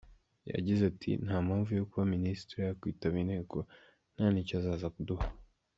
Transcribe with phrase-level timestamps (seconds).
[0.53, 3.57] Yagize ati “Nta mpamvu yo kuba minisitiri yakwitaba inteko
[4.15, 5.25] nta n’icyo azaza kuduha.